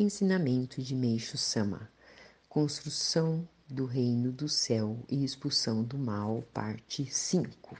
[0.00, 1.90] Ensinamento de Meixo Sama.
[2.48, 7.76] Construção do Reino do Céu e Expulsão do Mal, parte 5.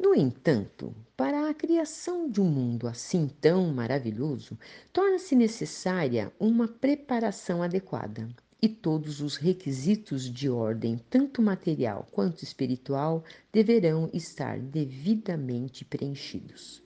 [0.00, 4.58] No entanto, para a criação de um mundo assim tão maravilhoso,
[4.92, 8.28] torna-se necessária uma preparação adequada
[8.60, 16.84] e todos os requisitos de ordem, tanto material quanto espiritual, deverão estar devidamente preenchidos.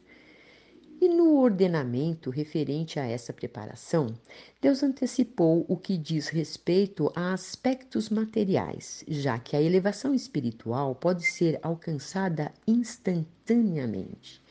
[1.01, 4.15] E no ordenamento referente a essa preparação,
[4.61, 11.25] Deus antecipou o que diz respeito a aspectos materiais, já que a elevação espiritual pode
[11.25, 14.43] ser alcançada instantaneamente,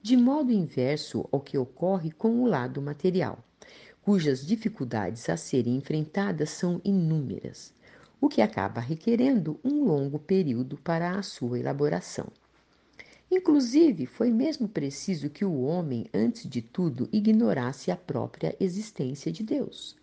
[0.00, 3.44] de modo inverso ao que ocorre com o lado material,
[4.00, 7.74] cujas dificuldades a serem enfrentadas são inúmeras,
[8.18, 12.28] o que acaba requerendo um longo período para a sua elaboração.
[13.34, 19.42] Inclusive, foi mesmo preciso que o homem, antes de tudo, ignorasse a própria existência de
[19.42, 19.96] Deus.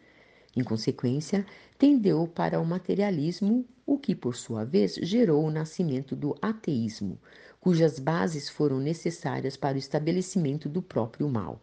[0.57, 1.45] Em consequência,
[1.77, 7.19] tendeu para o materialismo, o que, por sua vez, gerou o nascimento do ateísmo,
[7.61, 11.61] cujas bases foram necessárias para o estabelecimento do próprio mal.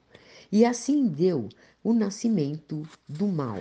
[0.53, 1.49] E assim deu
[1.83, 3.61] o nascimento do mal,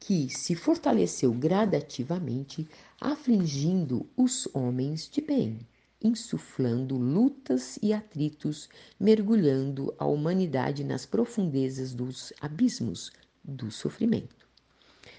[0.00, 2.68] que se fortaleceu gradativamente,
[3.00, 5.60] afligindo os homens de bem
[6.02, 8.68] insuflando lutas e atritos,
[8.98, 13.10] mergulhando a humanidade nas profundezas dos abismos
[13.42, 14.46] do sofrimento.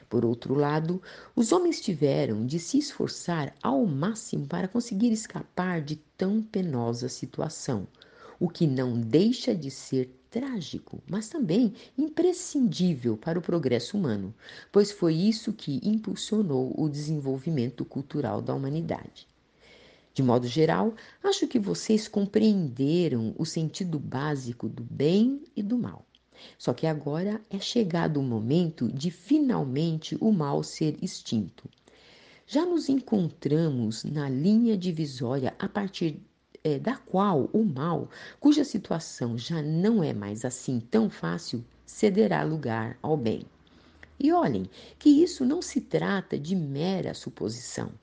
[0.09, 1.01] Por outro lado,
[1.35, 7.87] os homens tiveram de se esforçar ao máximo para conseguir escapar de tão penosa situação,
[8.39, 14.33] o que não deixa de ser trágico, mas também imprescindível para o progresso humano,
[14.71, 19.27] pois foi isso que impulsionou o desenvolvimento cultural da humanidade.
[20.19, 26.05] De modo geral, acho que vocês compreenderam o sentido básico do bem e do mal.
[26.57, 31.69] Só que agora é chegado o momento de finalmente o mal ser extinto.
[32.45, 36.19] Já nos encontramos na linha divisória a partir
[36.65, 38.09] é, da qual o mal,
[38.41, 43.45] cuja situação já não é mais assim tão fácil, cederá lugar ao bem.
[44.19, 47.93] E olhem que isso não se trata de mera suposição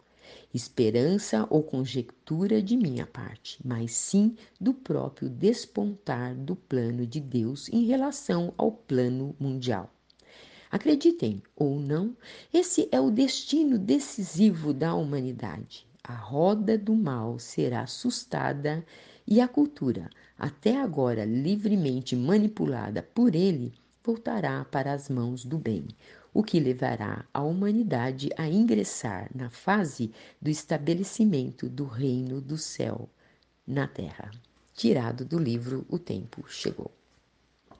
[0.53, 7.69] esperança ou conjectura de minha parte, mas sim do próprio despontar do plano de Deus
[7.69, 9.93] em relação ao plano mundial.
[10.71, 12.17] Acreditem ou não,
[12.53, 15.87] esse é o destino decisivo da humanidade.
[16.03, 18.85] A roda do mal será assustada
[19.27, 23.73] e a cultura, até agora livremente manipulada por ele,
[24.05, 25.89] voltará para as mãos do bem,
[26.37, 33.09] o que levará a humanidade a ingressar na fase do estabelecimento do reino do céu
[33.67, 34.31] na terra.
[34.75, 36.93] Tirado do livro O Tempo Chegou.